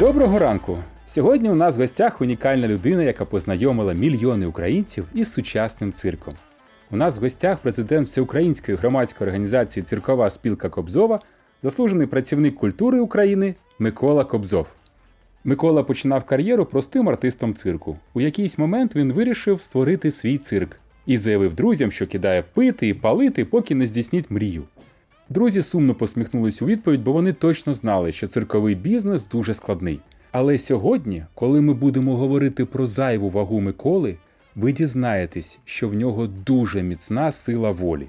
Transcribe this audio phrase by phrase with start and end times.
[0.00, 0.78] Доброго ранку!
[1.06, 6.34] Сьогодні у нас в гостях унікальна людина, яка познайомила мільйони українців із сучасним цирком.
[6.90, 11.20] У нас в гостях президент Всеукраїнської громадської організації Циркова спілка Кобзова,
[11.62, 14.66] заслужений працівник культури України Микола Кобзов.
[15.44, 17.96] Микола починав кар'єру простим артистом цирку.
[18.14, 20.76] У якийсь момент він вирішив створити свій цирк
[21.06, 24.64] і заявив друзям, що кидає пити і палити, поки не здійсніть мрію.
[25.28, 30.00] Друзі сумно посміхнулись у відповідь, бо вони точно знали, що цирковий бізнес дуже складний.
[30.32, 34.16] Але сьогодні, коли ми будемо говорити про зайву вагу Миколи,
[34.54, 38.08] ви дізнаєтесь, що в нього дуже міцна сила волі.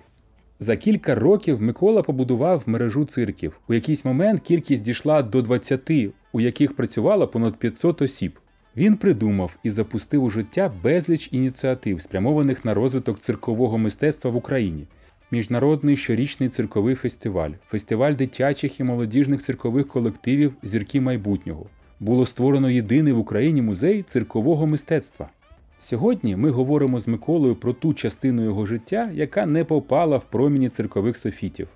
[0.59, 3.59] За кілька років Микола побудував мережу цирків.
[3.67, 5.91] У якийсь момент кількість дійшла до 20,
[6.31, 8.39] у яких працювало понад 500 осіб.
[8.75, 14.87] Він придумав і запустив у життя безліч ініціатив, спрямованих на розвиток циркового мистецтва в Україні.
[15.31, 21.65] Міжнародний щорічний цирковий фестиваль, фестиваль дитячих і молодіжних циркових колективів Зірки майбутнього.
[21.99, 25.29] Було створено єдиний в Україні музей циркового мистецтва.
[25.79, 30.69] Сьогодні ми говоримо з Миколою про ту частину його життя, яка не попала в проміні
[30.69, 31.67] циркових софітів,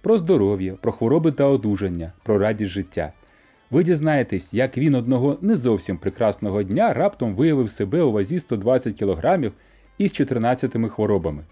[0.00, 3.12] про здоров'я, про хвороби та одужання, про радість життя.
[3.70, 8.98] Ви дізнаєтесь, як він одного не зовсім прекрасного дня раптом виявив себе у вазі 120
[8.98, 9.50] кг
[9.98, 11.42] із 14 хворобами.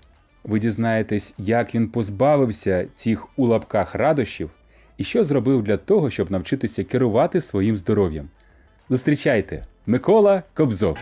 [0.45, 4.51] Ви дізнаєтесь, як він позбавився цих у лапках радощів
[4.99, 8.29] і що зробив для того, щоб навчитися керувати своїм здоров'ям.
[8.91, 10.99] Зустрічайте, Микола Кобзов.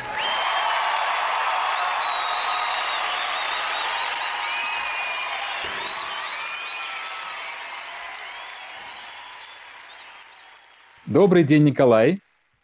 [11.07, 12.21] Добрый день, Николай.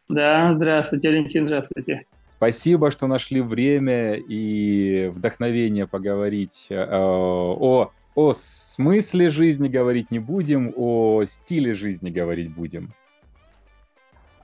[0.08, 2.02] Да, здравствуйте, Валентин, здравствуйте.
[2.38, 10.72] Спасибо, что нашли время и вдохновение поговорить э, о, о смысле жизни говорить не будем,
[10.76, 12.92] о стиле жизни говорить будем.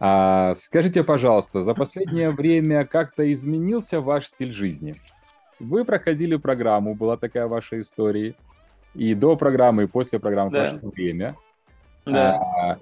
[0.00, 4.96] А, скажите, пожалуйста, за последнее время как-то изменился ваш стиль жизни?
[5.60, 8.34] Вы проходили программу, была такая ваша история,
[8.96, 10.64] и до программы, и после программы да.
[10.64, 11.36] прошло время.
[12.04, 12.40] Да.
[12.40, 12.78] А,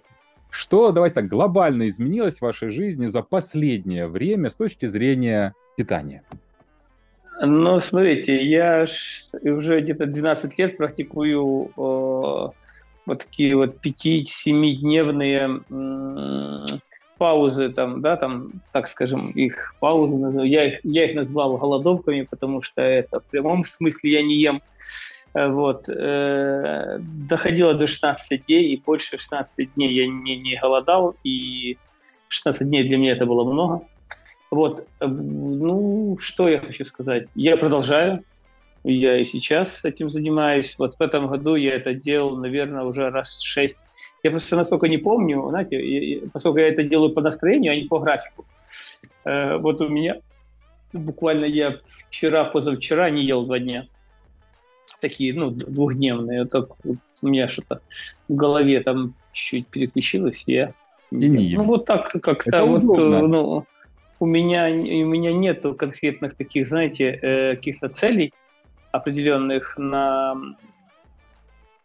[0.52, 6.22] что, давайте так, глобально изменилось в вашей жизни за последнее время с точки зрения питания?
[7.40, 8.84] Ну, смотрите, я
[9.42, 12.50] уже где-то 12 лет практикую э,
[13.06, 16.66] вот такие вот 5-7-дневные э,
[17.16, 22.60] паузы, там, да, там, так скажем, их паузы, я их, я их назвал голодовками, потому
[22.60, 28.74] что это в прямом смысле я не ем Э, вот, э, доходило до 16 дней,
[28.74, 31.78] и больше 16 дней я не, не голодал, и
[32.28, 33.82] 16 дней для меня это было много.
[34.50, 37.30] Вот, э, ну, что я хочу сказать?
[37.34, 38.24] Я продолжаю,
[38.84, 40.74] я и сейчас этим занимаюсь.
[40.78, 43.80] Вот в этом году я это делал, наверное, уже раз шесть.
[44.22, 48.00] Я просто настолько не помню, знаете, поскольку я это делаю по настроению, а не по
[48.00, 48.44] графику.
[49.24, 50.16] Э, вот у меня
[50.92, 53.86] буквально я вчера, позавчера не ел два дня
[55.00, 56.44] такие, ну, двухдневные.
[56.46, 57.80] Так вот у меня что-то
[58.28, 60.72] в голове там чуть переключилось, и я...
[61.10, 63.66] И ну, вот так как-то вот, ну,
[64.18, 68.32] у меня, у меня нету конкретных таких, знаете, э, каких-то целей
[68.92, 70.36] определенных на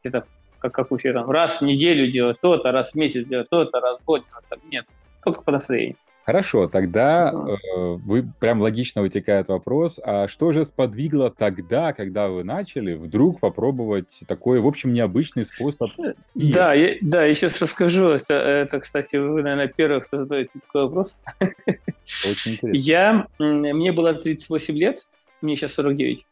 [0.03, 0.25] это
[0.59, 3.79] как, как у всех там, раз в неделю делать то-то, раз в месяц делать то-то,
[3.79, 4.85] раз в год делать, нет,
[5.23, 5.97] только по настроению.
[6.27, 12.43] Хорошо, тогда э, вы прям логично вытекает вопрос, а что же сподвигло тогда, когда вы
[12.43, 15.89] начали, вдруг попробовать такой, в общем, необычный способ?
[15.97, 18.09] Э, да, я, да, я сейчас расскажу.
[18.09, 21.17] Это, это, кстати, вы, наверное, первых, кто задаете такой вопрос.
[21.39, 22.77] Очень интересно.
[22.77, 25.07] Я, мне было 38 лет,
[25.41, 26.25] мне сейчас 49.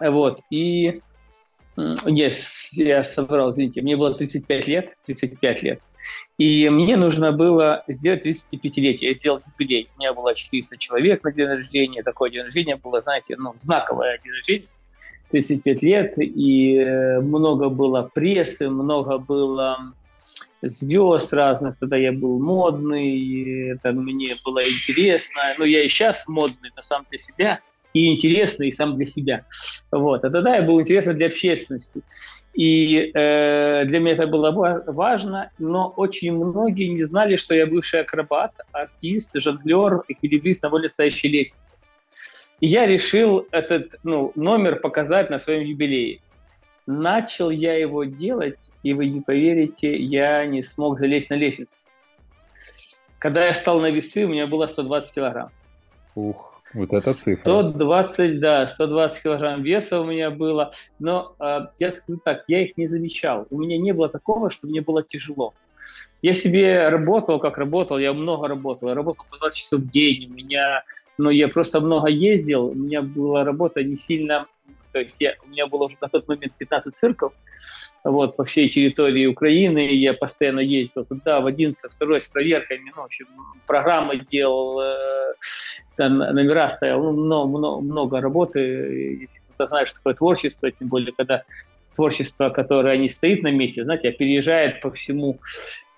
[0.00, 1.02] Вот, и...
[1.76, 2.34] Yes,
[2.72, 5.80] я соврал, извините, мне было 35 лет, 35 лет.
[6.38, 9.08] И мне нужно было сделать 35-летие.
[9.08, 9.88] Я сделал юбилей.
[9.96, 12.02] У меня было 400 человек на день рождения.
[12.02, 14.66] Такое день рождения было, знаете, ну, знаковое день рождения.
[15.30, 19.92] 35 лет, и э, много было прессы, много было
[20.62, 26.70] звезд разных, тогда я был модный, это мне было интересно, но я и сейчас модный,
[26.74, 27.60] но сам для себя,
[27.92, 29.46] и интересный, и сам для себя.
[29.90, 30.24] Вот.
[30.24, 32.02] А тогда я был интересен для общественности.
[32.58, 34.50] И э, для меня это было
[34.84, 40.88] важно, но очень многие не знали, что я бывший акробат, артист, жонглер, эквилибрист на более
[40.88, 41.74] стоящей лестнице.
[42.58, 46.18] И я решил этот ну, номер показать на своем юбилее.
[46.84, 51.78] Начал я его делать, и вы не поверите, я не смог залезть на лестницу.
[53.20, 55.50] Когда я стал на весы, у меня было 120 килограмм.
[56.16, 56.57] Ух.
[56.74, 57.42] Вот это цифра.
[57.42, 60.72] 120, да, 120 килограмм веса у меня было.
[60.98, 63.46] Но э, я скажу так, я их не замечал.
[63.50, 65.54] У меня не было такого, что мне было тяжело.
[66.22, 68.88] Я себе работал, как работал, я много работал.
[68.88, 70.82] Я работал по 20 часов в день, у меня,
[71.16, 74.46] ну, я просто много ездил, у меня была работа не сильно,
[74.92, 77.32] то есть я, у меня было уже на тот момент 15 цирков,
[78.04, 83.02] вот, по всей территории Украины, я постоянно ездил туда, в 11, второй с проверками, ну,
[83.02, 83.26] в общем,
[83.66, 85.34] программы делал, э,
[85.98, 88.60] номера стоял, ну, много, много, много работы,
[89.20, 91.44] если кто-то знает, что такое творчество, тем более, когда
[91.94, 95.40] творчество, которое не стоит на месте, знаете, а переезжает по всему,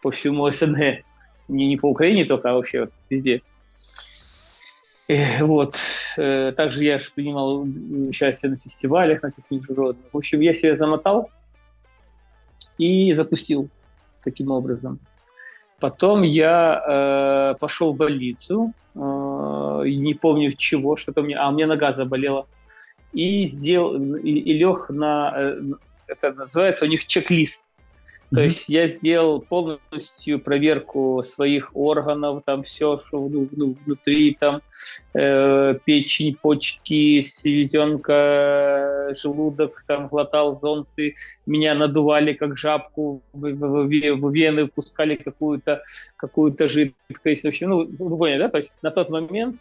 [0.03, 1.05] по всему СНГ,
[1.49, 3.43] не, не по Украине только, а вообще вот везде.
[5.41, 5.77] Вот.
[6.17, 7.67] Э, также я принимал
[8.09, 10.05] участие на фестивалях, на всяких международных.
[10.13, 11.31] В общем, я себя замотал
[12.79, 13.69] и запустил
[14.23, 14.99] таким образом.
[15.81, 21.67] Потом я э, пошел в больницу, э, не помню чего, что-то мне, а у меня
[21.67, 22.47] нога заболела,
[23.15, 25.61] и сделал и, и лег на, э,
[26.07, 27.70] это называется у них чек-лист
[28.33, 34.63] то есть я сделал полностью проверку своих органов, там все, что ну, ну, внутри, там
[35.15, 44.33] э, печень, почки, селезенка, желудок, там глотал зонты, меня надували как жабку, в, в, в
[44.33, 45.83] вены пускали какую-то
[46.17, 47.43] какую-то жидкость.
[47.43, 48.49] В общем, ну, вы поняли, да?
[48.49, 49.57] То есть на тот момент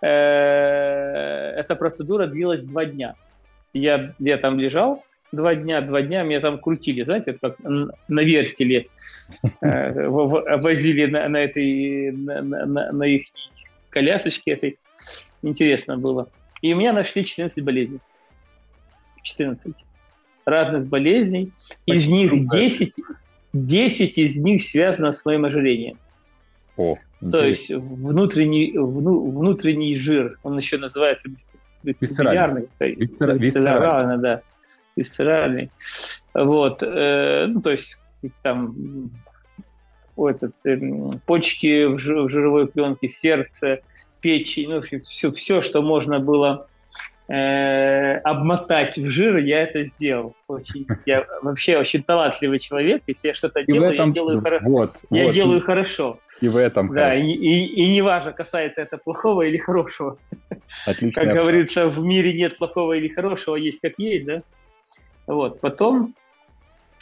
[0.00, 3.14] э, эта процедура длилась два дня.
[3.72, 8.88] Я, я там лежал, два дня, два дня меня там крутили, знаете, как на вертеле
[9.60, 13.24] э, возили на, на этой, на, на, на их
[13.90, 14.78] колясочке этой.
[15.42, 16.28] Интересно было.
[16.60, 17.98] И у меня нашли 14 болезней.
[19.22, 19.74] 14
[20.44, 21.52] разных болезней.
[21.86, 22.94] Из них 10,
[23.52, 25.98] 10 из них связано с моим ожирением.
[26.76, 26.94] О,
[27.30, 31.28] То есть внутренний, вну, внутренний жир, он еще называется
[31.82, 32.68] висцеральный.
[32.80, 34.42] Висцеральный, да
[34.96, 35.70] висцеральный.
[36.34, 38.00] Вот, э, ну, то есть
[38.42, 39.10] там
[40.16, 40.78] этот, э,
[41.26, 43.80] почки в, в жировой пленке, сердце,
[44.20, 46.66] печень, ну, все, все, что можно было
[47.28, 50.34] э, обмотать в жир, я это сделал.
[50.48, 53.02] Очень, я вообще очень талантливый человек.
[53.06, 54.08] Если я что-то делаю, этом...
[54.08, 54.60] я делаю, хоро...
[54.62, 55.34] вот, я вот.
[55.34, 56.18] делаю хорошо.
[56.40, 56.92] И в этом.
[56.94, 60.18] Да, и, и, и не важно, касается это плохого или хорошего.
[60.86, 61.20] Отлично.
[61.20, 64.42] Как говорится, в мире нет плохого или хорошего, есть как есть, да?
[65.26, 65.60] Вот.
[65.60, 66.14] Потом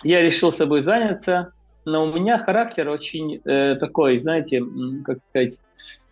[0.02, 1.52] я решил собой заняться,
[1.84, 4.62] но у меня характер очень э, такой, знаете,
[5.04, 5.58] как сказать,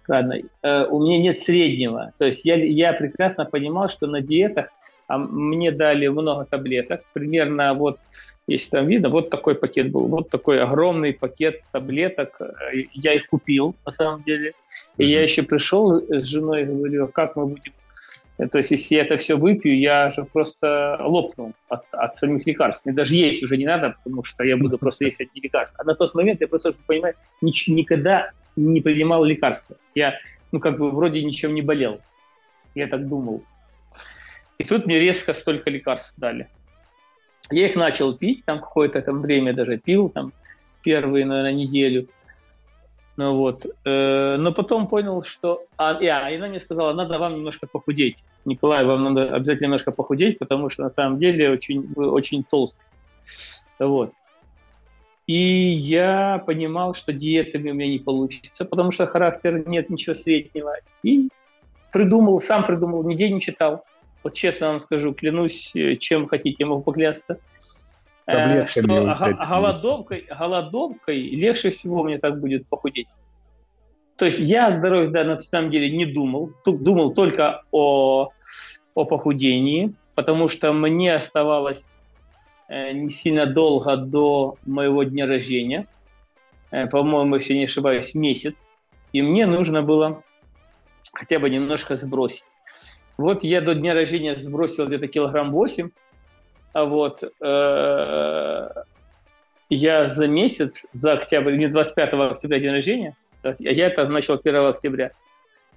[0.07, 2.13] ладно, э, у меня нет среднего.
[2.19, 4.69] То есть я, я прекрасно понимал, что на диетах
[5.09, 7.99] а мне дали много таблеток, примерно вот,
[8.47, 13.27] если там видно, вот такой пакет был, вот такой огромный пакет таблеток, э, я их
[13.29, 14.53] купил на самом деле,
[14.99, 15.07] и mm-hmm.
[15.07, 17.73] я еще пришел с женой и говорю, как мы будем
[18.47, 22.87] то есть, если я это все выпью, я же просто лопну от, от самих лекарств.
[22.87, 25.83] Мне даже есть уже не надо, потому что я буду просто есть одни лекарства.
[25.83, 29.77] А на тот момент я просто, чтобы понимать, нич- никогда не принимал лекарства.
[29.97, 30.15] Я,
[30.53, 32.01] ну, как бы, вроде ничем не болел.
[32.77, 33.43] Я так думал.
[34.59, 36.49] И тут мне резко столько лекарств дали.
[37.51, 40.33] Я их начал пить, там какое-то там время даже пил, там
[40.83, 42.09] первые, наверное, неделю.
[43.19, 43.67] Ну вот.
[43.85, 45.65] Э, но потом понял, что...
[45.77, 48.25] А, а, и она мне сказала, надо вам немножко похудеть.
[48.45, 52.85] Николай, вам надо обязательно немножко похудеть, потому что на самом деле очень, вы очень толстый.
[53.81, 54.13] Вот.
[55.27, 60.77] И я понимал, что диетами у меня не получится, потому что характер нет ничего среднего.
[61.03, 61.29] И
[61.93, 63.85] придумал, сам придумал, нигде не читал.
[64.23, 67.41] Вот честно вам скажу, клянусь, э, чем хотите, могу поклясться.
[68.29, 73.09] Э, что голодовкой, голодовкой легче всего мне так будет похудеть.
[74.19, 78.29] То есть я о здоровье да, на самом деле не думал, думал только о,
[78.95, 81.91] о похудении, потому что мне оставалось
[82.69, 85.87] э, не сильно долго до моего дня рождения,
[86.71, 88.69] э, по-моему, если не ошибаюсь, месяц,
[89.13, 90.23] и мне нужно было
[91.15, 92.45] хотя бы немножко сбросить.
[93.17, 95.89] Вот я до дня рождения сбросил где-то килограмм 8,
[96.79, 98.69] а вот э,
[99.69, 103.17] я за месяц, за октябрь, мне 25 октября день рождения,
[103.59, 105.11] я это начал 1 октября,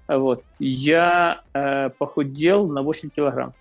[0.06, 3.54] а вот, я э, похудел на 8 килограмм.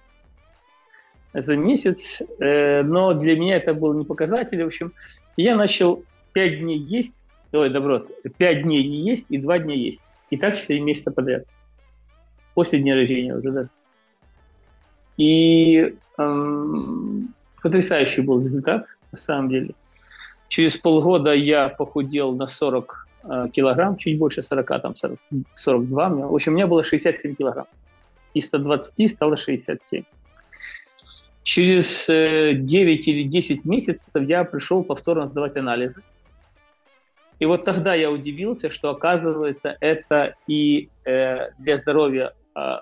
[1.32, 4.92] За месяц, э, но для меня это был не показатель, в общем,
[5.38, 6.04] я начал
[6.34, 8.04] 5 дней есть, ой, добро,
[8.36, 11.44] 5 дней не есть и 2 дня есть, и так 4 месяца подряд,
[12.52, 13.68] после дня рождения уже, да.
[15.16, 17.19] И эм,
[17.62, 19.74] потрясающий был результат, на самом деле.
[20.48, 25.18] Через полгода я похудел на 40 э, килограмм, чуть больше 40, там 40,
[25.54, 26.08] 42.
[26.08, 27.66] В общем, у меня было 67 килограмм.
[28.34, 30.04] Из 120 стало 67.
[31.42, 36.02] Через э, 9 или 10 месяцев я пришел повторно сдавать анализы.
[37.38, 42.34] И вот тогда я удивился, что оказывается это и э, для здоровья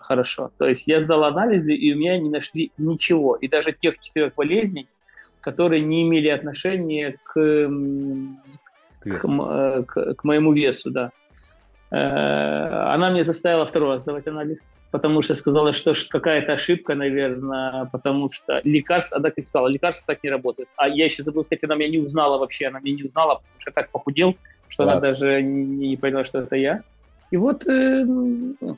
[0.02, 0.50] хорошо.
[0.58, 3.36] То есть я сдал анализы, и у меня не нашли ничего.
[3.36, 4.88] И даже тех четырех болезней,
[5.40, 7.68] которые не имели отношения к,
[9.00, 11.12] к, к, к, к моему весу, да.
[11.90, 17.86] Э, она мне заставила второй раз сдавать анализ, потому что сказала, что какая-то ошибка, наверное,
[17.86, 20.68] потому что лекарство, она так и сказала, лекарство так не работает.
[20.76, 23.60] А я еще забыл сказать, она меня не узнала вообще, она меня не узнала, потому
[23.60, 24.36] что я так похудел,
[24.68, 24.92] что да.
[24.92, 26.82] она даже не, не поняла, что это я.
[27.30, 28.06] И вот э,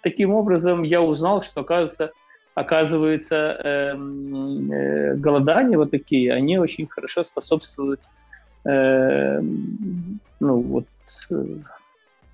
[0.02, 2.10] таким образом я узнал, что, оказывается,
[2.54, 8.02] оказывается э, э, голодания вот такие, они очень хорошо способствуют
[8.64, 10.86] э, ну, вот,
[11.30, 11.44] э,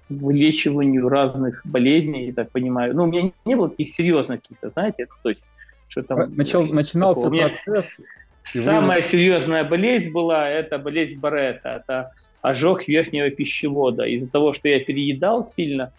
[0.09, 2.95] вылечиванию разных болезней, я так понимаю.
[2.95, 5.45] Ну, у меня не было таких серьезных каких-то, знаете, то есть,
[5.89, 6.35] что там...
[6.35, 7.41] Начал, начинался такого.
[7.41, 8.01] процесс...
[8.47, 12.13] Самая серьезная болезнь была, это болезнь Барета, это
[12.43, 14.05] ожог верхнего пищевода.
[14.05, 15.93] Из-за того, что я переедал сильно,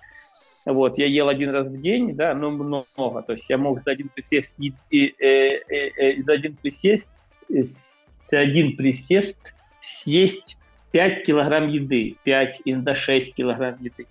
[0.65, 3.21] вот, я ел один раз в день, да, но много.
[3.21, 7.15] То есть я мог за один присест, и, и, э, э, э, за один присест,
[7.49, 10.57] за один присест съесть
[10.91, 14.07] 5 килограмм еды, 5, иногда 6 килограмм еды.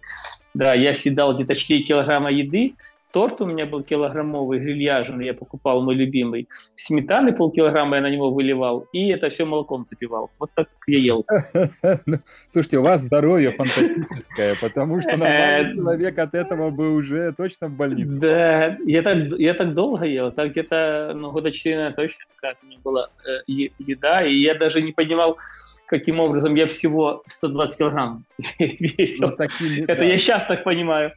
[0.54, 2.74] Да, я съедал где-то 4 килограмма еды,
[3.16, 6.48] торт у меня был килограммовый, грильяжный, я покупал мой любимый.
[6.76, 10.30] Сметаны полкилограмма я на него выливал, и это все молоком запивал.
[10.38, 11.24] Вот так я ел.
[12.06, 12.18] Ну,
[12.48, 17.68] слушайте, у вас здоровье фантастическое, потому что нормальный э, человек от этого бы уже точно
[17.68, 18.18] в больнице.
[18.18, 22.66] Да, я так, я так долго ел, так где-то ну, года 4 точно как у
[22.66, 25.38] меня была э, еда, и я даже не понимал,
[25.86, 28.24] каким образом я всего 120 килограмм
[28.58, 29.30] весил.
[29.30, 30.04] Такие, Это да.
[30.04, 31.12] я сейчас так понимаю.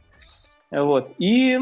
[0.70, 1.12] Вот.
[1.18, 1.58] И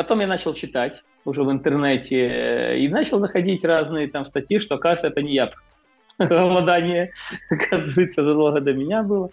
[0.00, 4.76] потом я начал читать уже в интернете э, и начал находить разные там статьи, что,
[4.76, 5.50] оказывается, это не я.
[6.18, 7.12] Голодание,
[7.50, 9.28] оказывается, задолго до меня было.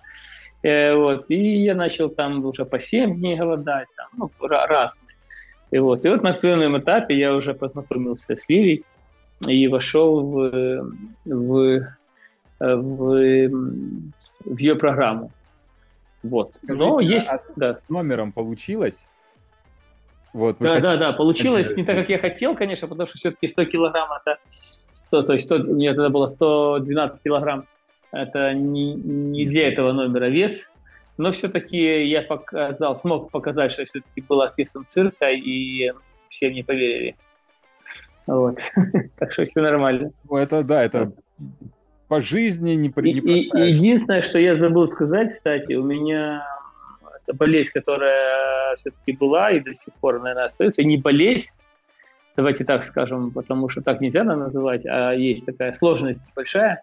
[0.64, 1.30] Э, вот.
[1.30, 5.16] И я начал там уже по 7 дней голодать, там, ну, разные.
[5.72, 6.06] И вот.
[6.06, 8.84] и вот на определенном этапе я уже познакомился с Ливией
[9.48, 10.92] и вошел в,
[11.24, 11.88] в
[12.60, 13.50] в,
[14.44, 15.32] в ее программу.
[16.24, 16.56] Вот.
[16.56, 17.30] Скажите, Но есть...
[17.30, 17.72] А да.
[17.74, 19.08] С номером получилось?
[20.38, 23.66] Вот, да, да, да, получилось не так, как я хотел, конечно, потому что все-таки 100
[23.66, 27.66] килограмм это 100, то есть 100, у меня тогда было 112 килограмм,
[28.12, 30.70] это не, не для этого номера вес,
[31.18, 35.92] но все-таки я показал, смог показать, что все-таки был артистом цирка, и
[36.30, 37.16] все мне поверили.
[38.28, 38.60] Вот.
[39.18, 40.12] так что все нормально.
[40.30, 41.14] Ну, это да, это
[42.10, 46.46] по жизни не, не и, и, Единственное, что я забыл сказать, кстати, у меня
[47.34, 51.62] болезнь, которая все-таки была и до сих пор, наверное, остается, не болезнь,
[52.36, 56.82] давайте так скажем, потому что так нельзя называть, а есть такая сложность большая,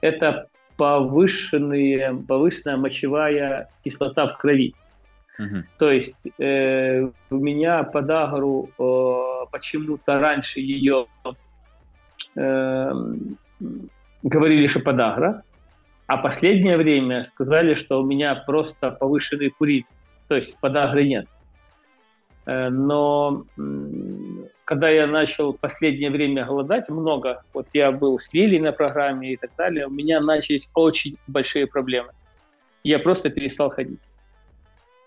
[0.00, 4.74] это повышенные, повышенная мочевая кислота в крови.
[5.38, 5.56] Угу.
[5.78, 11.06] То есть э, у меня подагру э, почему-то раньше ее
[12.36, 12.92] э,
[14.22, 15.42] говорили, что подагра,
[16.06, 19.86] а последнее время сказали, что у меня просто повышенный курит,
[20.28, 21.26] то есть подагры нет.
[22.46, 23.44] Э, но
[24.64, 29.36] когда я начал последнее время голодать много, вот я был с Лилией на программе и
[29.36, 32.10] так далее, у меня начались очень большие проблемы.
[32.84, 34.00] Я просто перестал ходить.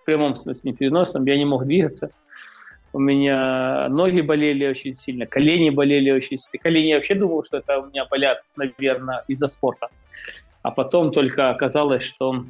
[0.02, 2.12] В прямом смысле, не переносном, я не мог двигаться
[2.96, 6.64] у меня ноги болели очень сильно, колени болели очень сильно.
[6.64, 9.90] Колени я вообще думал, что это у меня болят, наверное, из-за спорта.
[10.66, 12.44] А потом только оказалось, что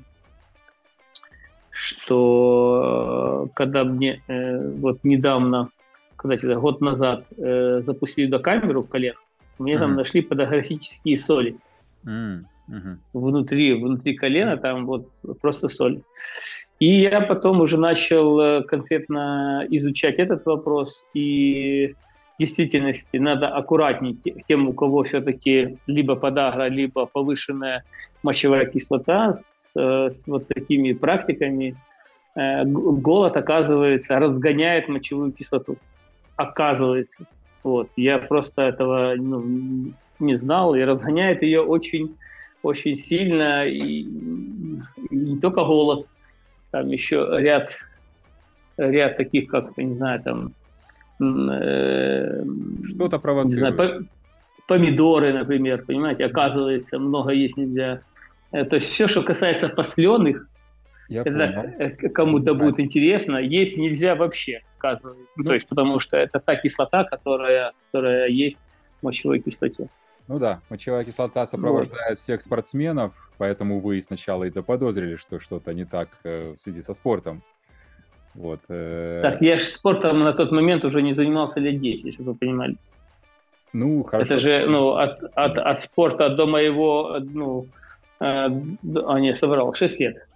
[1.70, 5.68] что когда мне э, вот недавно,
[6.16, 9.16] когда это, год назад э, запустили до камеру в колен,
[9.60, 9.80] мне mm-hmm.
[9.80, 11.58] там нашли подографические соли.
[12.06, 12.96] Mm-hmm.
[13.12, 15.10] Внутри, внутри колена там вот
[15.42, 16.02] просто соль.
[16.80, 21.96] И я потом уже начал э, конкретно изучать этот вопрос, и
[22.40, 24.16] действительности надо аккуратнее
[24.46, 27.84] тем, у кого все-таки либо подагра, либо повышенная
[28.24, 31.76] мочевая кислота с, э, с вот такими практиками.
[32.36, 35.78] Э, голод, оказывается, разгоняет мочевую кислоту.
[36.36, 37.26] Оказывается.
[37.64, 37.90] Вот.
[37.96, 42.16] Я просто этого ну, не знал, и разгоняет ее очень,
[42.64, 46.08] очень сильно, и, и не только голод,
[46.72, 47.72] там еще ряд,
[48.78, 50.54] ряд таких, как, не знаю, там...
[51.20, 52.44] Э,
[52.90, 53.72] Что-то провоцирует.
[53.72, 54.08] Не знаю,
[54.68, 58.02] помидоры, например, понимаете, оказывается, много есть нельзя.
[58.52, 60.48] Э, то есть все, что касается посленных,
[61.08, 65.24] я это э, кому-то будет интересно, есть нельзя вообще, оказывается.
[65.36, 68.60] Ну, то есть потому что это та кислота, которая, которая есть
[69.00, 69.90] в мочевой кислоте.
[70.28, 72.20] Ну да, мочевая кислота сопровождает вот.
[72.20, 76.96] всех спортсменов, поэтому вы сначала и заподозрили, что что-то не так э, в связи со
[76.96, 77.44] спортом.
[78.36, 78.60] Вот.
[78.68, 79.20] Э...
[79.22, 82.76] Так, я же спортом на тот момент уже не занимался лет 10, чтобы вы понимали.
[83.74, 84.36] Ну, хорошо.
[84.36, 87.68] Это же, ну, от, от, от спорта до моего, ну,
[88.20, 90.28] э, а, не, собрал, 6 лет,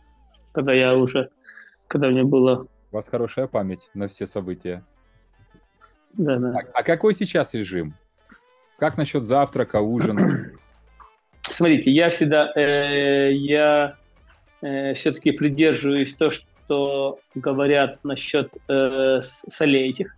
[0.51, 1.29] когда я уже,
[1.87, 2.67] когда мне было...
[2.91, 4.83] У вас хорошая память на все события.
[6.13, 6.59] Да, да.
[6.59, 7.93] А, а какой сейчас режим?
[8.77, 10.51] Как насчет завтрака, ужина?
[11.41, 13.95] Смотрите, я всегда, э, я
[14.61, 16.48] э, все-таки придерживаюсь то, что
[17.35, 20.15] говорят насчет э, солей этих,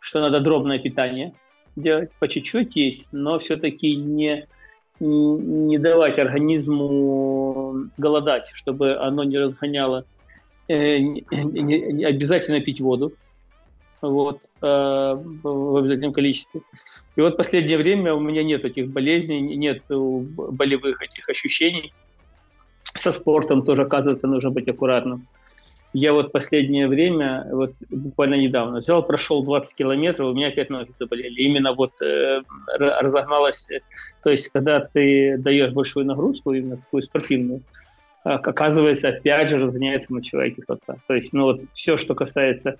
[0.00, 1.34] что надо дробное питание
[1.76, 4.46] делать, по чуть-чуть есть, но все-таки не,
[5.00, 10.04] не давать организму голодать, чтобы оно не разгоняло.
[10.68, 13.12] Э, не, не, обязательно пить воду
[14.00, 16.62] вот, э, в обязательном количестве.
[17.16, 21.92] И вот последнее время у меня нет этих болезней, нет болевых этих ощущений.
[22.82, 25.26] Со спортом тоже, оказывается, нужно быть аккуратным.
[25.94, 30.90] Я вот последнее время, вот буквально недавно, взял, прошел 20 километров, у меня опять ноги
[30.98, 31.42] заболели.
[31.42, 32.40] Именно вот э,
[32.78, 33.68] разогналась,
[34.22, 37.60] то есть когда ты даешь большую нагрузку, именно такую спортивную,
[38.24, 40.96] оказывается, опять же разгоняется мочевая кислота.
[41.06, 42.78] То есть, ну вот все, что касается,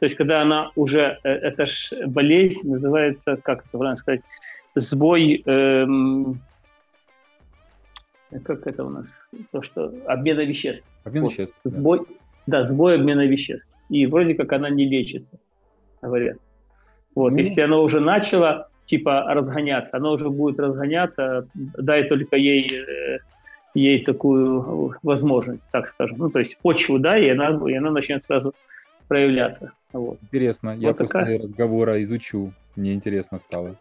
[0.00, 4.22] то есть когда она уже, э, это ж болезнь называется, как это правильно сказать,
[4.74, 6.40] сбой, эм,
[8.44, 10.86] как это у нас, то, что обмена веществ.
[11.04, 11.32] Обмен вот.
[11.32, 11.56] веществ.
[11.64, 12.14] Сбой, да
[12.48, 13.68] да, сбой обмена веществ.
[13.90, 15.38] И вроде как она не лечится,
[16.00, 16.38] говорят.
[17.14, 17.40] Вот, mm.
[17.40, 23.18] если она уже начала, типа, разгоняться, она уже будет разгоняться, дай только ей, э,
[23.74, 26.16] ей такую возможность, так скажем.
[26.18, 28.54] Ну, то есть почву, да, и она, и она начнет сразу
[29.08, 29.72] проявляться.
[29.92, 30.18] Вот.
[30.22, 31.24] Интересно, вот я такая...
[31.24, 33.76] после разговора изучу, мне интересно стало.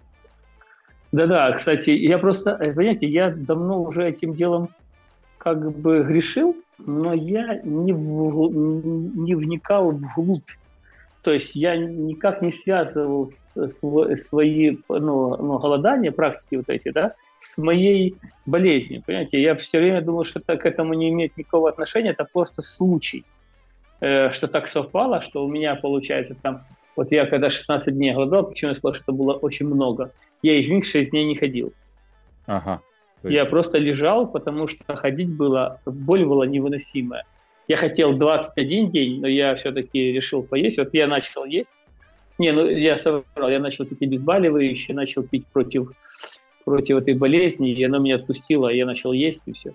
[1.14, 4.70] Да-да, кстати, я просто, э, понимаете, я давно уже этим делом
[5.38, 10.50] как бы грешил, но я не, в, не вникал вглубь.
[11.24, 17.58] То есть я никак не связывал свои ну, ну, голодания, практики вот эти, да, с
[17.58, 19.04] моей болезнью.
[19.06, 22.62] Понимаете, я все время думал, что это к этому не имеет никакого отношения, это просто
[22.62, 23.26] случай,
[24.00, 26.64] э, что так совпало, что у меня получается там,
[26.96, 30.60] вот я когда 16 дней голодал, почему я сказал, что это было очень много, я
[30.60, 31.74] из них 6 дней не ходил.
[32.46, 32.82] Ага.
[33.22, 33.36] То есть...
[33.36, 37.24] Я просто лежал, потому что ходить было, боль была невыносимая.
[37.68, 40.78] Я хотел 21 день, но я все-таки решил поесть.
[40.78, 41.72] Вот я начал есть.
[42.38, 45.92] Не, ну я соврал, я начал пить обезболивающие, начал пить против,
[46.66, 49.74] против этой болезни, и она меня отпустила, я начал есть, и все.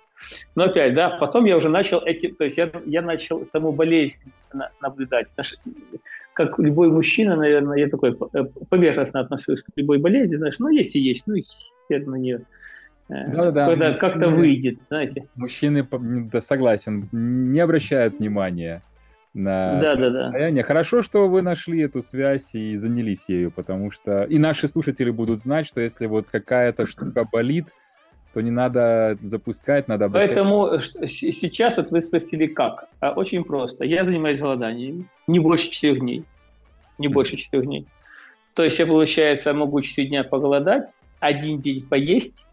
[0.55, 4.23] Но опять, да, потом я уже начал эти, то есть я, я начал саму болезнь
[4.81, 5.27] наблюдать.
[6.35, 10.95] Как любой мужчина, наверное, я такой э, поверхностно отношусь к любой болезни, знаешь, ну есть
[10.95, 11.43] и есть, ну и
[11.89, 12.43] хер на нее.
[13.33, 15.29] Да, да, когда как-то выйдет, знаете.
[15.35, 15.87] Мужчины,
[16.33, 18.83] да, согласен, не обращают внимания
[19.35, 20.23] на да, да, да.
[20.25, 20.63] состояние.
[20.63, 25.41] Хорошо, что вы нашли эту связь и занялись ею, потому что и наши слушатели будут
[25.41, 27.67] знать, что если вот какая-то штука болит,
[28.35, 30.31] то не надо запускать, надо обращать.
[30.31, 32.89] Поэтому сейчас вот вы спросили как.
[33.01, 33.85] А, очень просто.
[33.85, 36.25] Я занимаюсь голоданием не больше четырех дней.
[36.99, 37.87] Не больше четырех дней.
[38.55, 42.47] То есть я, получается, могу 4 дня поголодать, один день поесть,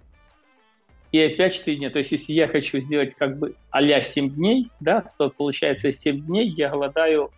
[1.11, 1.89] и опять 4 дня.
[1.89, 6.25] То есть, если я хочу сделать как бы а 7 дней, да, то получается 7
[6.25, 7.31] дней я голодаю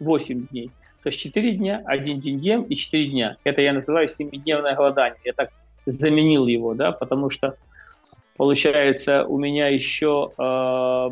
[0.00, 0.70] 8 дней.
[1.02, 3.36] То есть 4 дня, 1 день ем и 4 дня.
[3.44, 5.20] Это я называю 7-дневное голодание.
[5.24, 5.50] Я так
[5.86, 7.56] заменил его, да, потому что
[8.36, 11.10] получается у меня еще э,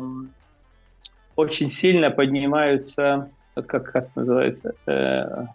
[1.35, 5.45] очень сильно поднимаются, как, как называется, э,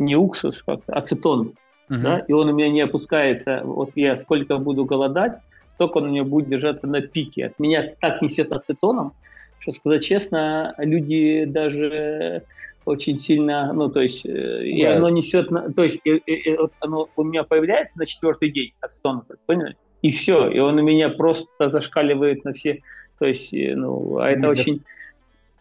[0.00, 1.54] не уксус, как ацетон
[1.90, 2.02] uh-huh.
[2.02, 6.08] да, и он у меня не опускается, вот я сколько буду голодать, столько он у
[6.08, 7.46] меня будет держаться на пике.
[7.46, 9.14] От меня так несет ацетоном,
[9.58, 12.44] что, сказать честно, люди даже
[12.84, 17.08] очень сильно, ну, то есть, э, и оно несет, то есть, и, и, и, оно
[17.16, 19.76] у меня появляется на четвертый день ацетона, поняли?
[20.02, 22.80] И все, и он у меня просто зашкаливает на все,
[23.18, 24.82] то есть, э, ну, а это очень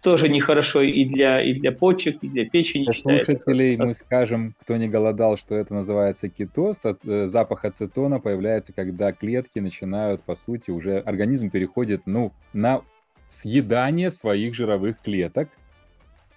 [0.02, 2.86] тоже нехорошо и для, и для почек, и для печени.
[2.86, 6.84] Для слушателей мы скажем, кто не голодал, что это называется кетоз.
[6.86, 12.82] Э, запах ацетона появляется, когда клетки начинают, по сути, уже организм переходит ну, на
[13.28, 15.50] съедание своих жировых клеток.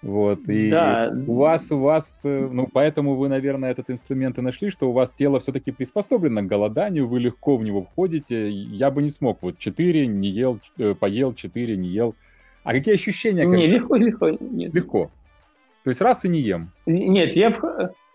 [0.01, 1.13] Вот, и да.
[1.27, 4.91] у вас, у вас, э, ну, поэтому вы, наверное, этот инструмент и нашли, что у
[4.91, 8.49] вас тело все-таки приспособлено к голоданию, вы легко в него входите.
[8.49, 12.15] Я бы не смог, вот 4 не ел, э, поел, 4 не ел.
[12.63, 13.45] А какие ощущения?
[13.45, 14.29] Не, легко, легко.
[14.29, 14.73] Нет.
[14.73, 15.11] Легко.
[15.83, 16.71] То есть раз и не ем.
[16.85, 17.53] Нет, я,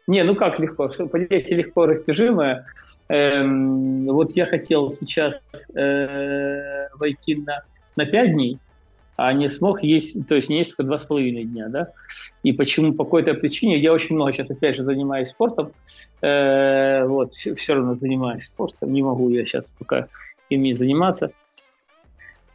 [0.07, 0.89] Не, ну как легко?
[0.89, 2.67] Понятие легко растяжимое.
[3.09, 5.43] Эм, вот я хотел сейчас
[5.75, 7.63] э, войти на,
[7.97, 8.59] на 5 дней,
[9.17, 11.89] а не смог есть, то есть не есть только 2,5 дня, да?
[12.43, 12.95] И почему?
[12.95, 15.73] По какой-то причине я очень много сейчас, опять же, занимаюсь спортом,
[16.23, 20.09] э, вот, все, все равно занимаюсь спортом, не могу я сейчас пока
[20.49, 21.33] им не заниматься.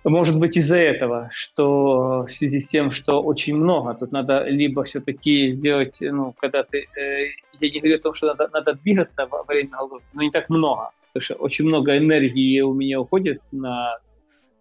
[0.04, 4.84] Может быть из-за этого, что в связи с тем, что очень много, тут надо либо
[4.84, 7.30] все-таки сделать, ну, когда ты, э,
[7.62, 10.50] я не говорю о том, что надо, надо двигаться во время голодовки, но не так
[10.50, 13.98] много, потому что очень много энергии у меня уходит на,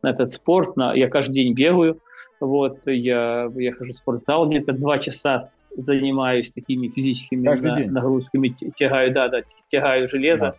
[0.03, 1.99] на этот спорт, на, я каждый день бегаю,
[2.39, 9.13] вот, я, я хожу в спортзал где-то два часа занимаюсь такими физическими на, нагрузками, тягаю,
[9.13, 10.55] да, да, тягаю железо.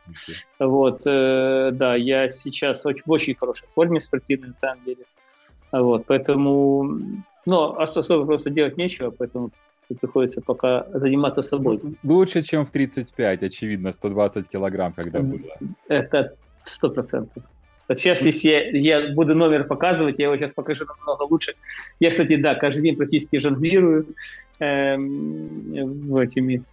[0.59, 5.05] Да, вот, э, да, я сейчас очень, в очень хорошей форме спортивной, на самом деле.
[5.71, 6.99] Вот, поэтому,
[7.45, 9.51] ну, особо просто делать нечего, поэтому
[9.99, 11.79] приходится пока заниматься собой.
[12.03, 15.39] Лучше, чем в 35, очевидно, 120 килограмм, когда было.
[15.87, 17.43] Это сто процентов.
[17.87, 21.55] Вот сейчас, если я, я буду номер показывать, я его сейчас покажу намного лучше.
[21.99, 24.07] Я, кстати, да, каждый день практически жонглирую
[24.59, 26.63] э, в этими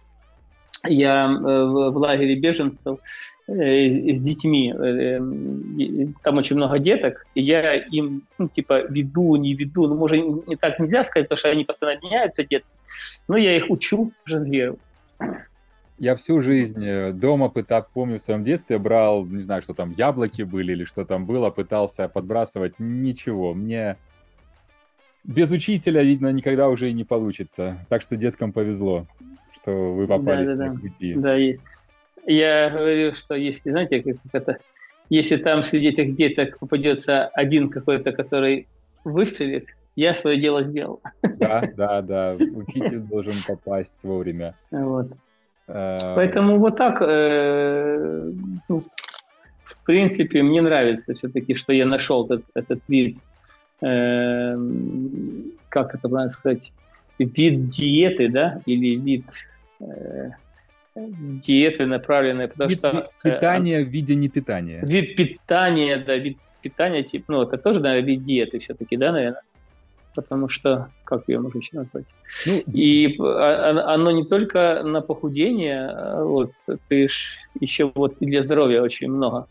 [0.87, 2.99] я э, в, лагере беженцев
[3.47, 5.19] э, с детьми, э, э,
[6.23, 10.55] там очень много деток, и я им, ну, типа, веду, не веду, ну, может, не
[10.55, 12.69] так нельзя сказать, потому что они постоянно меняются, детки,
[13.27, 14.79] но я их учу жонглировать.
[16.01, 19.91] Я всю жизнь э, дома пытал, помню в своем детстве, брал, не знаю, что там,
[19.91, 23.97] яблоки были или что там было, пытался подбрасывать, ничего, мне
[25.23, 27.85] без учителя, видно, никогда уже и не получится.
[27.87, 29.05] Так что деткам повезло,
[29.53, 31.13] что вы попали да, да, на пути.
[31.13, 31.59] Да, и
[32.25, 34.57] я говорю, что если, знаете, как это,
[35.11, 38.67] если там среди этих деток попадется один какой-то, который
[39.03, 40.99] выстрелит, я свое дело сделал.
[41.21, 42.33] Да, да, да.
[42.33, 44.55] Учитель должен попасть вовремя.
[44.71, 45.11] Вот.
[45.73, 48.31] Э, Поэтому вот так, э,
[48.67, 48.81] ну,
[49.63, 53.19] в принципе, мне нравится все-таки, что я нашел этот, этот вид,
[53.81, 54.57] э,
[55.69, 56.73] как это правильно сказать,
[57.17, 59.25] вид диеты, да, или вид
[60.95, 63.09] диеты направленной, потому вид, что...
[63.23, 64.83] Э, в виде непитания.
[64.83, 69.41] Вид питания, да, вид питания, типа, ну, это тоже, наверное, вид диеты все-таки, да, наверное?
[70.15, 72.05] Потому что, как ее можно еще назвать?
[72.45, 76.53] Ну, и оно не только на похудение, а вот,
[76.87, 79.47] ты ж еще вот и для здоровья очень много,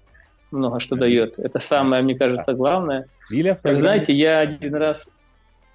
[0.51, 1.39] много что дает.
[1.39, 3.07] Это самое, мне кажется, главное.
[3.31, 5.09] Или Знаете, я один раз,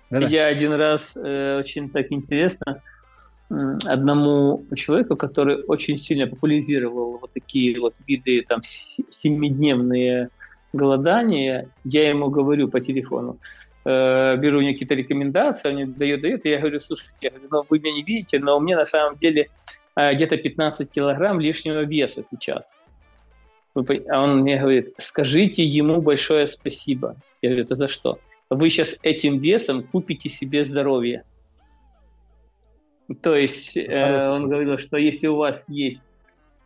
[0.09, 0.25] Да-да.
[0.27, 2.81] я один раз э, очень так интересно
[3.49, 10.29] одному человеку, который очень сильно популяризировал вот такие вот виды там семидневные
[10.73, 13.39] голодания, я ему говорю по телефону,
[13.85, 17.63] э, беру мне какие-то рекомендации, они дают, дают, и я говорю, слушайте, я говорю, ну,
[17.69, 19.49] вы меня не видите, но у меня на самом деле
[19.95, 22.83] э, где-то 15 килограмм лишнего веса сейчас.
[23.75, 27.17] А он мне говорит, скажите ему большое спасибо.
[27.41, 28.19] Я говорю, это за что?
[28.49, 31.23] Вы сейчас этим весом купите себе здоровье.
[33.21, 36.09] То есть э, он говорил, что если у вас есть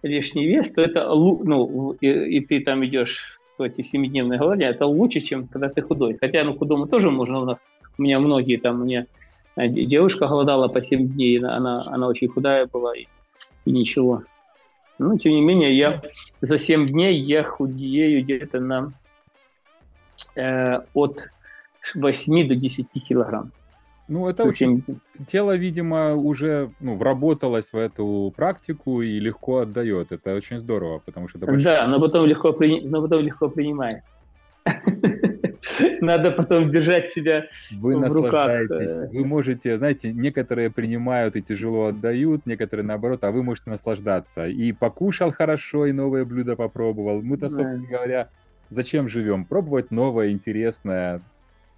[0.04, 5.22] лишний вес, то это ну и, и ты там идешь эти семидневные голодания, это лучше,
[5.22, 6.18] чем когда ты худой.
[6.20, 7.66] Хотя, ну, худому тоже можно у нас.
[7.98, 9.08] У меня многие там, мне
[9.56, 13.08] э, девушка голодала по 7 дней, она, она очень худая была, и,
[13.66, 14.24] и ничего.
[14.98, 16.02] Но, тем не менее, я
[16.42, 18.94] за 7 дней я худею где-то на
[20.36, 21.30] э, от
[21.96, 23.52] 8 до 10 килограмм.
[24.10, 24.84] Ну, это очень...
[25.32, 30.12] Тело, видимо, уже ну, вработалось в эту практику и легко отдает.
[30.12, 31.38] Это очень здорово, потому что...
[31.38, 31.64] Это большой...
[31.64, 32.82] Да, но потом легко, при...
[32.82, 34.04] но потом легко принимает.
[36.02, 37.46] Надо потом держать себя
[37.78, 38.96] Вы в наслаждаетесь.
[38.96, 39.14] Руках.
[39.14, 44.46] Вы можете, знаете, некоторые принимают и тяжело отдают, некоторые наоборот, а вы можете наслаждаться.
[44.46, 47.22] И покушал хорошо, и новое блюдо попробовал.
[47.22, 48.30] Мы-то, собственно говоря,
[48.72, 49.46] зачем живем?
[49.46, 51.22] Пробовать новое, интересное,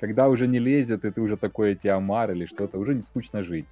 [0.02, 3.68] когда уже не лезет, и ты уже такой Тиамар или что-то, уже не скучно жить.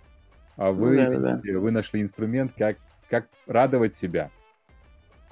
[0.57, 1.59] А вы, да, видите, да.
[1.59, 2.77] вы нашли инструмент, как,
[3.09, 4.29] как радовать себя.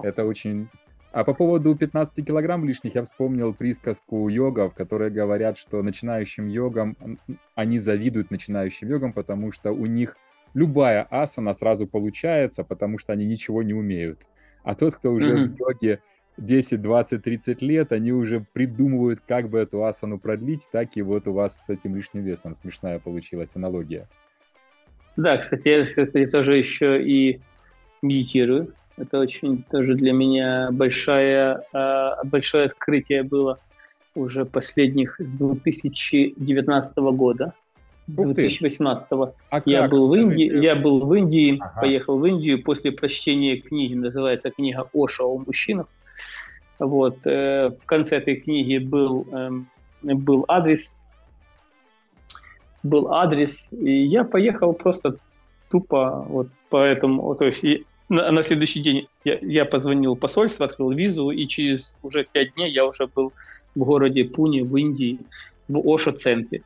[0.02, 0.70] Это очень...
[1.12, 6.98] А по поводу 15 килограмм лишних я вспомнил присказку йогов, которые говорят, что начинающим йогам,
[7.54, 10.18] они завидуют начинающим йогам, потому что у них
[10.56, 14.22] любая асана сразу получается, потому что они ничего не умеют.
[14.64, 15.48] А тот, кто уже mm-hmm.
[15.50, 16.02] в йоге
[16.38, 21.28] 10, 20, 30 лет, они уже придумывают, как бы эту асану продлить, так и вот
[21.28, 22.56] у вас с этим лишним весом.
[22.56, 24.08] Смешная получилась аналогия.
[25.16, 27.42] Да, кстати, я, кстати, тоже еще и
[28.02, 28.74] медитирую.
[28.98, 33.60] Это очень тоже для меня большое, а, большое открытие было
[34.16, 37.54] уже последних 2019 года.
[38.08, 39.34] 2018 -го.
[39.50, 39.92] А я как?
[39.92, 41.82] был в Индии, я был в Индии, ага.
[41.82, 45.88] поехал в Индию после прочтения книги, называется книга Оша о мужчинах.
[46.80, 49.50] Вот э, в конце этой книги был э,
[50.04, 50.92] был адрес,
[52.84, 55.18] был адрес, и я поехал просто
[55.70, 57.64] тупо вот по этому, то есть
[58.10, 62.54] на, на следующий день я, я позвонил в посольство, открыл визу, и через уже пять
[62.56, 63.34] дней я уже был
[63.76, 65.20] в городе Пуне в Индии,
[65.68, 66.62] в Ошо-центре.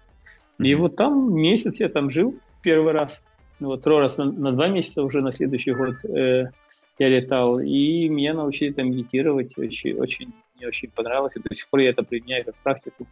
[0.60, 3.24] И вот там месяц я там жил первый раз.
[3.60, 6.52] Вот раз на, на два месяца уже на следующий год э,
[7.00, 7.60] я летал.
[7.60, 9.58] И меня научили там медитировать.
[9.58, 11.36] Очень, очень, мне очень понравилось.
[11.36, 13.08] И до сих пор я это применяю как практику.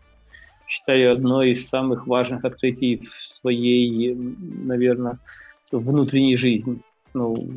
[0.67, 5.17] Считаю одной из самых важных открытий в своей, наверное,
[5.71, 6.79] внутренней жизни.
[7.13, 7.49] Ну,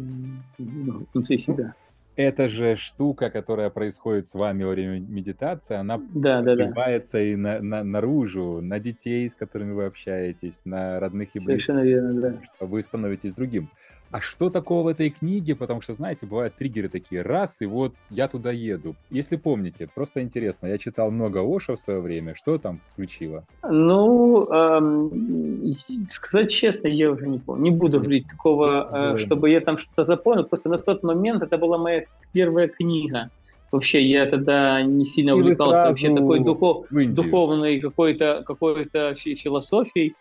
[0.58, 1.74] внутри себя
[2.16, 7.20] эта же штука, которая происходит с вами во время медитации, она да, да, да.
[7.20, 11.46] и на, на, наружу, на детей, с которыми вы общаетесь, на родных и близких.
[11.46, 12.34] Совершенно верно, да.
[12.60, 13.70] Вы становитесь другим.
[14.12, 15.56] А что такого в этой книге?
[15.56, 18.94] Потому что, знаете, бывают триггеры такие, раз, и вот я туда еду.
[19.08, 23.44] Если помните, просто интересно, я читал много Оша в свое время, что там включило?
[23.62, 25.74] Ну, эм,
[26.10, 27.62] сказать честно, я уже не помню.
[27.62, 31.56] Не буду говорить такого, э, чтобы я там что-то запомнил, просто на тот момент это
[31.56, 33.30] была моя первая книга
[33.72, 40.14] вообще я тогда не сильно увлекался вообще такой духов, духовной какой-то какой-то философией.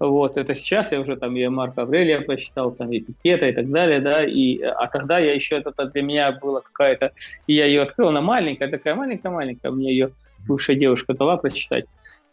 [0.00, 3.70] Вот, это сейчас я уже там и Марка Аврелия прочитал, там и Пикета и так
[3.70, 7.12] далее, да, и, а тогда я еще, это для меня была какая-то,
[7.46, 10.10] и я ее открыл, она маленькая, такая маленькая-маленькая, мне ее
[10.48, 11.84] бывшая девушка дала прочитать,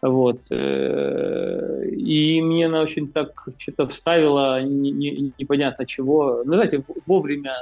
[0.02, 7.54] вот, э, и мне она очень так что-то вставила, непонятно чего, ну, знаете, вовремя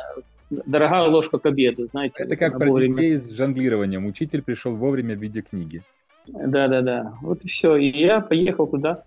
[0.50, 2.24] дорогая ложка к обеду, знаете.
[2.24, 2.96] Это как про вовремя.
[2.96, 4.06] детей с жонглированием.
[4.06, 5.84] Учитель пришел вовремя в виде книги.
[6.28, 7.14] Да-да-да.
[7.22, 7.76] Вот и все.
[7.76, 9.04] И я поехал туда.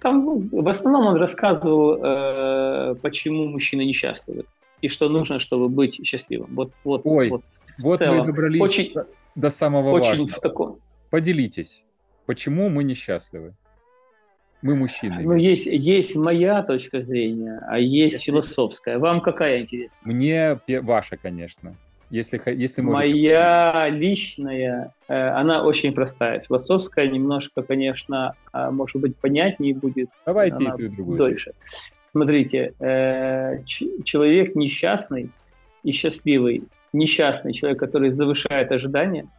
[0.00, 4.44] Там ну, в основном он рассказывал, э, почему мужчины несчастливы
[4.82, 6.50] и что нужно, чтобы быть счастливым.
[6.54, 7.44] Вот, вот, Ой, вот,
[7.82, 8.94] вот мы добрались очень,
[9.36, 10.26] до самого очень важного.
[10.26, 10.78] В таком...
[11.08, 11.84] Поделитесь,
[12.26, 13.54] почему мы несчастливы?
[14.62, 15.22] Мы мужчины.
[15.22, 18.30] Ну, есть, есть моя точка зрения, а есть если...
[18.30, 18.98] философская.
[18.98, 19.98] Вам какая интересна?
[20.04, 21.74] Мне ваша, конечно.
[22.10, 26.40] Если, если Моя личная, э, она очень простая.
[26.40, 30.10] Философская немножко, конечно, а, может быть, понятнее будет.
[30.26, 31.16] Давайте и другую.
[31.16, 31.52] Дольше.
[32.10, 35.30] Смотрите, э, человек несчастный
[35.82, 39.26] и счастливый, несчастный человек, который завышает ожидания–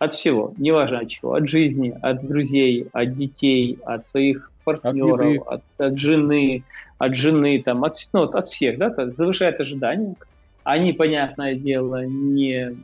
[0.00, 5.62] от всего, неважно от чего, от жизни, от друзей, от детей, от своих партнеров, от,
[5.76, 6.64] от, жены,
[6.96, 10.14] от жены, там, от, ну, от всех, да, завышает ожидания.
[10.64, 12.74] Они, понятное дело, не,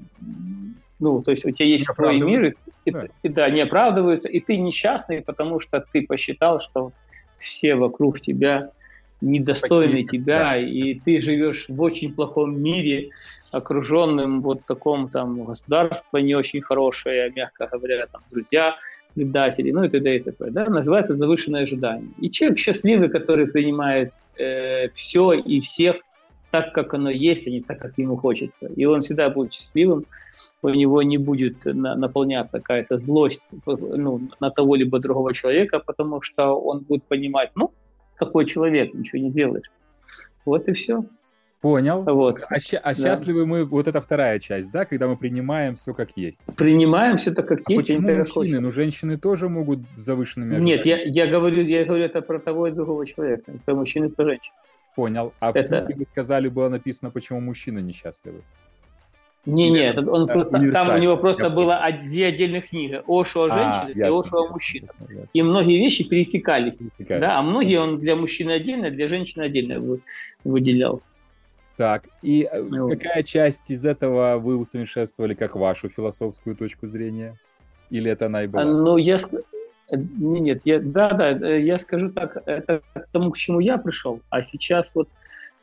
[1.00, 3.06] ну, то есть у тебя есть твой мир, и, да.
[3.22, 6.92] И, да, не оправдываются, и ты несчастный, потому что ты посчитал, что
[7.38, 8.72] все вокруг тебя
[9.20, 10.56] недостойны Такие, тебя, да.
[10.58, 13.10] и ты живешь в очень плохом мире,
[13.50, 18.76] окруженным вот таком там государство не очень хорошее, мягко говоря, там друзья,
[19.14, 20.16] предатели, ну и т.д.
[20.16, 20.50] и т.п.
[20.50, 22.10] Да, называется завышенное ожидание.
[22.20, 25.96] И человек счастливый, который принимает э, все и всех
[26.50, 28.66] так, как оно есть, а не так, как ему хочется.
[28.66, 30.06] И он всегда будет счастливым,
[30.62, 36.20] у него не будет на, наполняться какая-то злость ну, на того либо другого человека, потому
[36.20, 37.72] что он будет понимать, ну,
[38.18, 39.70] такой человек, ничего не делаешь.
[40.44, 41.04] Вот и все.
[41.60, 42.02] Понял.
[42.02, 42.42] Вот.
[42.50, 43.46] А, а счастливы да.
[43.46, 46.40] мы, вот это вторая часть, да, когда мы принимаем все как есть.
[46.56, 47.86] Принимаем все так, как а есть.
[47.88, 48.60] Почему мужчины?
[48.60, 50.76] Ну, женщины тоже могут завышенными ожиданиями.
[50.76, 54.10] Нет, я, я, говорю, я говорю это про того и другого человека, про мужчину и
[54.10, 54.54] про женщину.
[54.94, 55.32] Понял.
[55.40, 55.88] А это...
[55.94, 58.42] вы сказали, было написано, почему мужчины несчастливы.
[59.46, 63.00] Не, нет, он, там у него просто было две отдельных книги.
[63.06, 64.90] Ошу о женщинах а, и Ошу о мужчинах.
[65.32, 66.78] И многие вещи пересекались.
[66.78, 67.20] пересекались.
[67.20, 70.00] Да, а многие он для мужчины отдельно, для женщины отдельно
[70.42, 71.00] выделял.
[71.76, 77.38] Так, и э, ну, какая часть из этого вы усовершенствовали как вашу философскую точку зрения?
[77.90, 78.64] Или это она и была?
[78.64, 79.16] Ну, я...
[79.16, 80.80] Э, нет, я...
[80.80, 84.90] да, да, э, я скажу так, это к тому, к чему я пришел, а сейчас
[84.94, 85.08] вот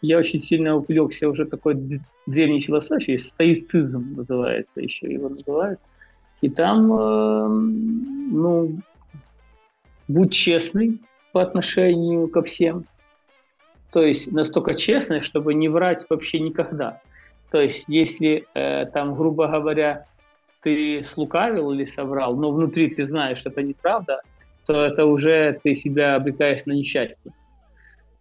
[0.04, 5.80] я очень сильно увлекся уже такой древней философией, стоицизм называется еще его называют.
[6.42, 8.78] И там, э, ну,
[10.10, 11.00] будь честный
[11.32, 12.86] по отношению ко всем.
[13.94, 17.00] То есть настолько честный, чтобы не врать вообще никогда.
[17.50, 20.06] То есть если э, там, грубо говоря,
[20.64, 24.22] ты слукавил или соврал, но внутри ты знаешь, что это неправда,
[24.66, 27.32] то это уже ты себя обрекаешь на несчастье.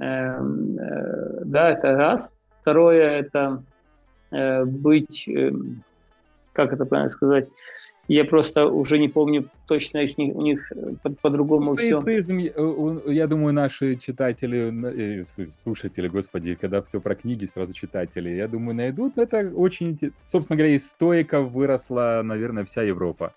[0.03, 2.37] Эм, э, да, это раз.
[2.61, 3.63] Второе– это
[4.33, 5.53] э, быть, э,
[6.53, 7.53] как это правильно сказать,
[8.09, 12.03] я просто уже не помню точно их, у них э, по-другому по все.
[12.05, 18.75] Э, я думаю, наши читатели, слушатели, господи, когда все про книги, сразу читатели, я думаю,
[18.75, 19.19] найдут.
[19.19, 23.35] Это очень, собственно говоря, из стоиков выросла, наверное, вся Европа.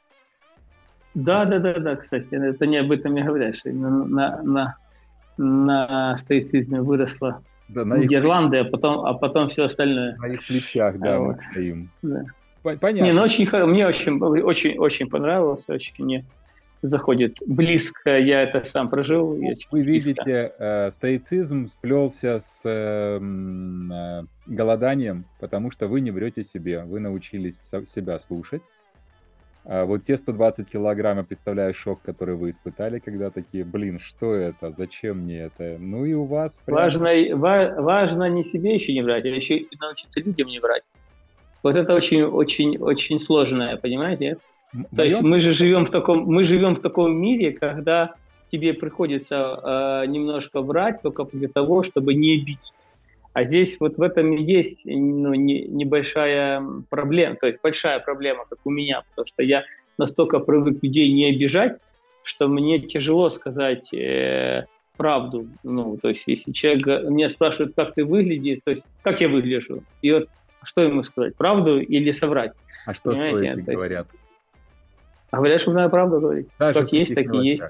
[1.13, 4.77] Да, да, да, да, кстати, это не об этом я говорю, что именно на, на,
[5.37, 8.67] на стоицизме выросла да, на Нидерланды, их...
[8.67, 10.15] а потом, а потом все остальное.
[10.17, 11.35] На их плечах, да, а, вот.
[11.37, 11.89] мы стоим.
[12.01, 12.25] Да.
[12.63, 13.05] Понятно.
[13.05, 16.25] Не, ну очень, мне очень, очень, очень понравилось, очень мне
[16.81, 19.37] заходит близко, я это сам прожил.
[19.37, 26.43] Я Вы видите, э, стоицизм сплелся с э, э, голоданием, потому что вы не врете
[26.43, 28.61] себе, вы научились себя слушать.
[29.67, 34.33] А вот те 120 килограмм, я представляю шок, который вы испытали, когда такие, блин, что
[34.33, 35.77] это, зачем мне это?
[35.79, 36.59] Ну и у вас...
[36.65, 36.77] Прям...
[36.77, 40.83] Важно, ва- важно не себе еще не врать, а еще и научиться людям не врать.
[41.63, 44.37] Вот это очень-очень-очень сложное, понимаете?
[44.71, 44.87] Моем...
[44.95, 48.13] То есть мы же живем в таком, мы живем в таком мире, когда
[48.51, 52.84] тебе приходится э, немножко врать только для того, чтобы не обидеть.
[53.35, 58.45] А здесь вот в этом и есть ну, не, небольшая проблема, то есть большая проблема,
[58.49, 59.65] как у меня, потому что я
[59.97, 61.81] настолько привык людей не обижать,
[62.23, 65.49] что мне тяжело сказать э, правду.
[65.63, 69.83] Ну, то есть если человек меня спрашивает, как ты выглядишь, то есть как я выгляжу,
[70.01, 70.29] и вот
[70.63, 72.53] что ему сказать, правду или соврать?
[72.85, 73.51] А что Понимаете?
[73.51, 74.07] стоит, говорят?
[75.31, 76.47] А говорят, что надо правду говорить.
[76.57, 77.65] Даже как есть, так и есть.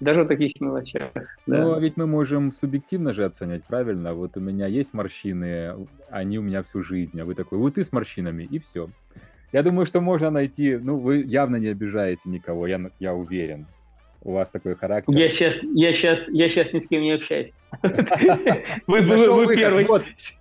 [0.00, 1.12] Даже в таких мелочах.
[1.14, 1.24] Да.
[1.46, 4.14] Ну, а ведь мы можем субъективно же оценять, правильно?
[4.14, 7.82] Вот у меня есть морщины, они у меня всю жизнь, а вы такой, вот и
[7.82, 8.88] с морщинами, и все.
[9.52, 13.66] Я думаю, что можно найти, ну, вы явно не обижаете никого, я, я уверен.
[14.24, 15.14] У вас такой характер.
[15.16, 17.52] Я сейчас, я сейчас, я сейчас ни с кем не общаюсь.
[18.86, 19.86] Вы, вы первый.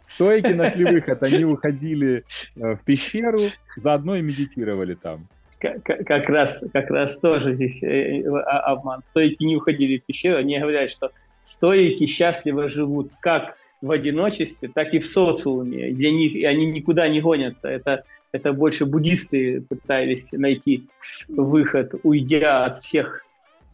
[0.07, 1.21] Стойки нашли выход.
[1.21, 2.23] Они уходили
[2.55, 3.41] э, в пещеру,
[3.75, 5.27] заодно и медитировали там.
[5.83, 9.01] Как раз, как раз тоже здесь э, э, а, обман.
[9.11, 14.93] Стойки не уходили в пещеру, они говорят, что стойки счастливо живут как в одиночестве, так
[14.93, 17.67] и в социуме, где они, они никуда не гонятся.
[17.67, 20.87] Это, это больше буддисты пытались найти
[21.27, 23.25] выход, уйдя от всех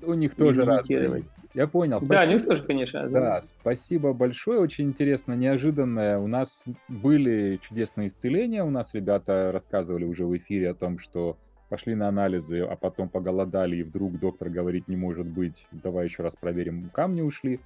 [0.02, 1.23] у них тоже разные.
[1.54, 1.99] Я понял.
[1.99, 2.15] Спасибо.
[2.15, 3.10] Да, у них тоже, конечно.
[3.10, 4.60] Да, спасибо большое.
[4.60, 6.17] Очень интересно, неожиданное.
[6.19, 8.63] У нас были чудесные исцеления.
[8.63, 11.38] У нас ребята рассказывали уже в эфире о том, что
[11.69, 16.23] пошли на анализы, а потом поголодали, и вдруг доктор говорит, не может быть, давай еще
[16.23, 17.60] раз проверим, камни ушли.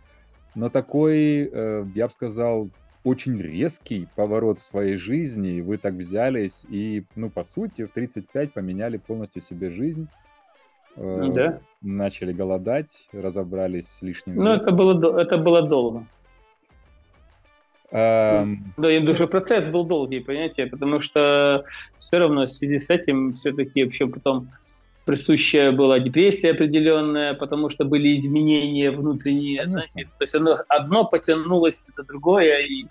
[0.56, 2.70] Но такой, э, я бы сказал,
[3.04, 5.62] очень резкий поворот в своей жизни.
[5.62, 10.08] Вы так взялись и, ну, по сути, в 35 поменяли полностью себе жизнь.
[10.96, 11.60] Э, да.
[11.82, 14.36] Начали голодать, разобрались с лишним.
[14.36, 16.06] Ну, это было, это было долго.
[17.94, 18.58] Um...
[18.76, 21.64] Да, и даже процесс был долгий, понимаете, потому что
[22.00, 24.50] все равно в связи с этим все-таки вообще потом
[25.06, 31.86] присущая была депрессия определенная, потому что были изменения внутренние, знаете, то есть оно, одно потянулось
[31.96, 32.86] на другое, и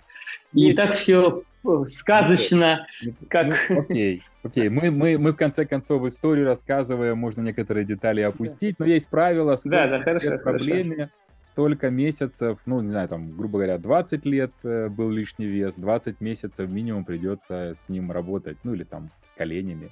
[0.53, 1.43] не так все
[1.87, 3.69] сказочно, ну, как...
[3.69, 4.69] Ну, окей, окей.
[4.69, 9.57] Мы, мы, мы в конце концов историю рассказываем, можно некоторые детали опустить, но есть правила,
[9.65, 11.11] да, да, хорошо, проблеме, хорошо.
[11.53, 16.19] Столько месяцев, ну, не знаю, там, грубо говоря, 20 лет э, был лишний вес, 20
[16.19, 19.91] месяцев минимум придется с ним работать, ну, или там с коленями.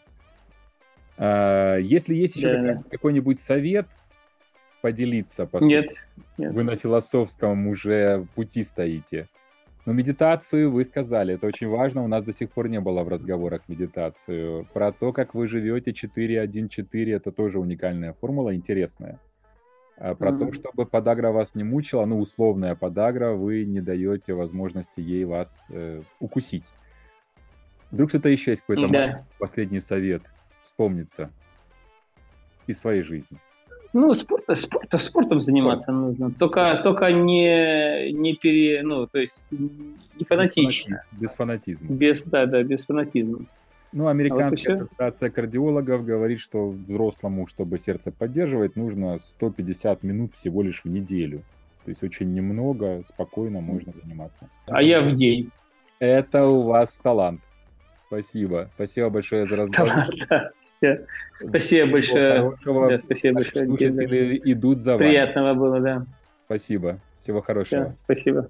[1.17, 2.83] А, если есть еще да, да.
[2.89, 3.85] какой-нибудь совет,
[4.81, 5.93] поделиться, поскольку нет,
[6.39, 6.51] нет.
[6.51, 9.27] вы на философском уже пути стоите.
[9.85, 13.07] Но медитацию вы сказали, это очень важно, у нас до сих пор не было в
[13.07, 14.65] разговорах медитацию.
[14.73, 19.19] Про то, как вы живете 4.1.4, это тоже уникальная формула, интересная.
[20.03, 20.39] А про mm-hmm.
[20.39, 25.67] то, чтобы подагра вас не мучила, ну, условная подагра, вы не даете возможности ей вас
[25.69, 26.63] э, укусить.
[27.91, 29.25] Вдруг что-то еще есть какой-то да.
[29.37, 30.23] последний совет
[30.63, 31.29] вспомниться
[32.65, 33.37] из своей жизни?
[33.93, 36.31] Ну, спорт, спорт, спортом заниматься нужно.
[36.31, 41.03] Только, только не, не пере, ну, то есть не фанатично.
[41.11, 41.95] Без фанатизма.
[41.95, 43.45] Без, да, да, без фанатизма.
[43.93, 50.33] Ну, Американская а вот ассоциация кардиологов говорит, что взрослому, чтобы сердце поддерживать, нужно 150 минут
[50.33, 51.43] всего лишь в неделю.
[51.83, 54.49] То есть очень немного, спокойно можно заниматься.
[54.69, 55.51] А я в день.
[55.99, 57.41] Это у вас талант.
[58.07, 58.67] Спасибо.
[58.71, 59.91] Спасибо большое за разговор.
[60.61, 61.05] Все.
[61.33, 62.53] Спасибо большое.
[62.65, 63.65] Да, спасибо большое.
[63.65, 65.07] Слушатели идут за вами.
[65.07, 66.05] Приятного было, да.
[66.45, 66.99] Спасибо.
[67.17, 67.85] Всего хорошего.
[67.85, 68.49] Все, спасибо.